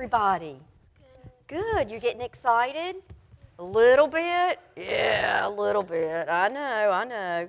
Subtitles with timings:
[0.00, 0.56] everybody?
[1.48, 1.90] Good.
[1.90, 3.02] You're getting excited?
[3.58, 4.60] A little bit?
[4.76, 6.28] Yeah, a little bit.
[6.28, 7.48] I know, I know.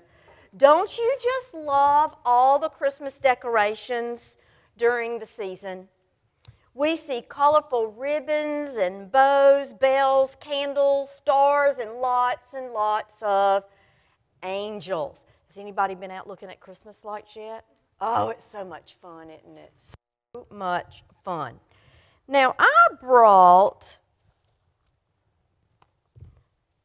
[0.57, 4.35] Don't you just love all the Christmas decorations
[4.77, 5.89] during the season?
[6.73, 13.63] We see colorful ribbons and bows, bells, candles, stars, and lots and lots of
[14.41, 15.23] angels.
[15.49, 17.63] Has anybody been out looking at Christmas lights yet?
[18.01, 19.71] Oh, it's so much fun, isn't it?
[19.77, 21.59] So much fun.
[22.29, 23.97] Now, I brought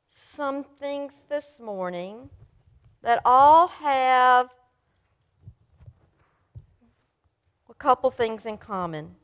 [0.08, 2.30] some things this morning
[3.02, 4.48] that all have
[7.68, 9.16] a couple things in common.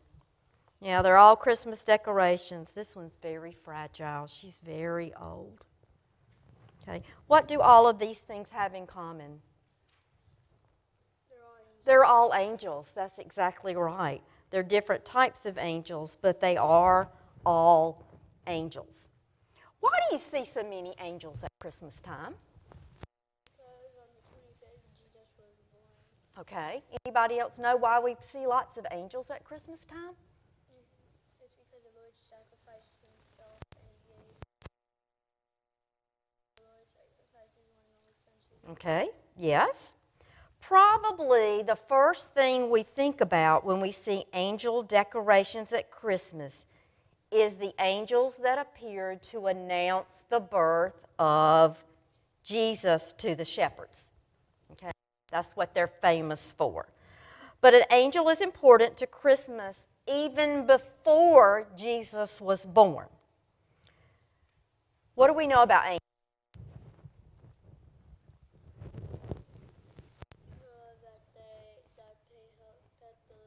[0.83, 2.75] Yeah, they're all Christmas decorations.
[2.75, 4.27] This one's very fragile.
[4.27, 5.65] She's very old.
[6.83, 7.03] Okay.
[7.29, 9.41] What do all of these things have in common?
[11.87, 12.93] They're all angels.
[12.95, 14.21] That's exactly right.
[14.51, 17.09] They're different types of angels, but they are
[17.47, 18.05] all
[18.47, 19.09] angels.
[19.81, 22.35] Why do you see so many angels at Christmas time?
[26.41, 26.83] Okay.
[27.05, 30.17] Anybody else know why we see lots of angels at Christmas time?
[30.17, 31.45] Mm-hmm.
[31.45, 34.41] It's because the Lord sacrificed himself and he gave
[36.57, 39.11] the Lord sacrificed his one and only son Okay.
[39.37, 39.95] Yes.
[40.71, 46.65] Probably the first thing we think about when we see angel decorations at Christmas
[47.33, 51.83] is the angels that appeared to announce the birth of
[52.45, 54.13] Jesus to the shepherds.
[54.71, 54.93] Okay?
[55.33, 56.87] That's what they're famous for.
[57.61, 63.09] But an angel is important to Christmas even before Jesus was born.
[65.17, 66.01] What do we know about angels?
[70.81, 73.43] uh, that they that they help that the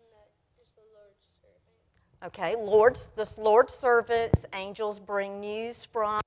[0.00, 1.80] and that is the Lord's servant.
[2.26, 6.20] Okay, Lord's this Lord's servants, angels bring news from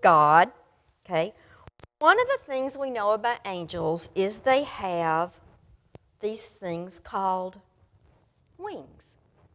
[0.00, 0.50] God.
[1.06, 1.34] Okay.
[2.00, 5.38] One of the things we know about angels is they have
[6.18, 7.60] these things called
[8.56, 9.04] wings,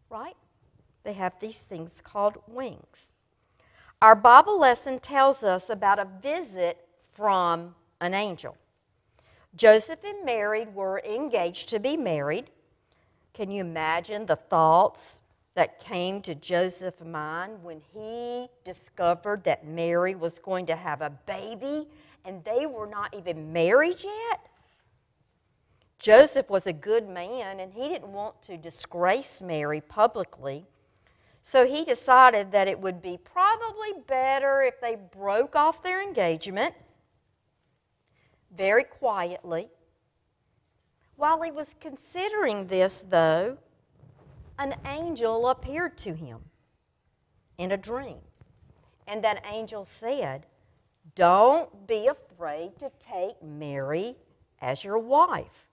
[0.10, 0.38] right?
[1.04, 3.12] They have these things called wings.
[4.02, 8.56] Our Bible lesson tells us about a visit from an angel.
[9.58, 12.50] Joseph and Mary were engaged to be married.
[13.34, 15.20] Can you imagine the thoughts
[15.56, 21.12] that came to Joseph's mind when he discovered that Mary was going to have a
[21.12, 21.88] baby
[22.26, 24.50] and they were not even married yet?
[26.00, 30.66] Joseph was a good man and he didn't want to disgrace Mary publicly.
[31.44, 36.74] So he decided that it would be probably better if they broke off their engagement
[38.56, 39.70] very quietly.
[41.16, 43.58] While he was considering this, though,
[44.60, 46.40] an angel appeared to him
[47.58, 48.20] in a dream.
[49.08, 50.46] And that angel said,
[51.16, 54.16] Don't be afraid to take Mary
[54.62, 55.68] as your wife.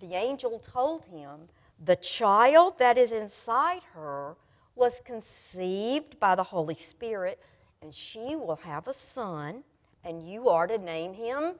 [0.00, 1.48] The angel told him,
[1.84, 4.36] The child that is inside her
[4.76, 7.40] was conceived by the Holy Spirit,
[7.82, 9.62] and she will have a son,
[10.04, 11.54] and you are to name him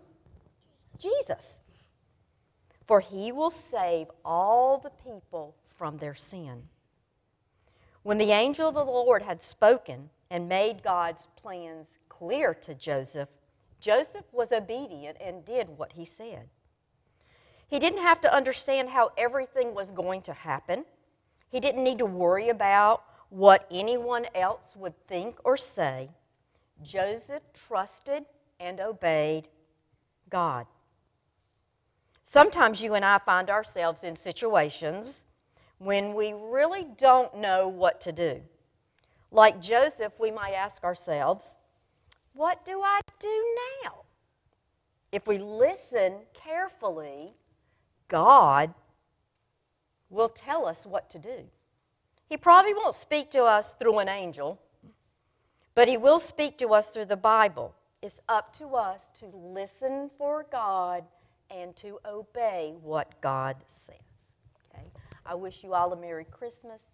[0.99, 1.61] Jesus.
[2.87, 6.65] For he will save all the people from their sin.
[8.03, 13.31] When the angel of the Lord had spoken and made God's plans clear to Joseph,
[13.81, 16.49] Joseph was obedient and did what he said.
[17.67, 20.85] He didn't have to understand how everything was going to happen.
[21.51, 26.11] He didn't need to worry about what anyone else would think or say.
[26.83, 28.25] Joseph trusted
[28.61, 29.49] and obeyed
[30.31, 30.67] God.
[32.23, 35.25] Sometimes you and I find ourselves in situations
[35.79, 38.41] when we really don't know what to do.
[39.31, 41.57] Like Joseph, we might ask ourselves,
[42.33, 44.05] What do I do now?
[45.13, 47.35] If we listen carefully,
[48.09, 48.75] God
[50.11, 51.45] will tell us what to do.
[52.29, 54.61] He probably won't speak to us through an angel,
[55.75, 57.75] but He will speak to us through the Bible.
[58.03, 61.05] It's up to us to listen for God
[61.51, 63.97] and to obey what God says.
[65.27, 66.93] I wish you all a Merry Christmas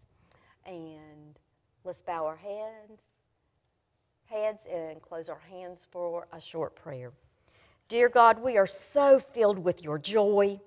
[0.65, 1.37] and
[1.83, 3.01] let's bow our heads,
[4.27, 7.13] heads and close our hands for a short prayer.
[7.89, 10.61] Dear God, we are so filled with your joy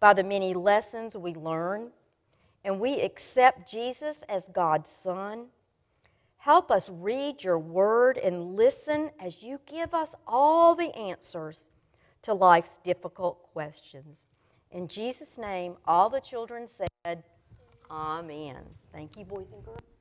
[0.00, 1.90] by the many lessons we learn,
[2.64, 5.46] and we accept Jesus as God's Son.
[6.38, 11.68] Help us read your word and listen as you give us all the answers
[12.22, 14.22] to life's difficult questions.
[14.72, 17.24] In Jesus' name, all the children said,
[17.90, 18.56] Amen.
[18.92, 19.97] Thank you, boys and girls.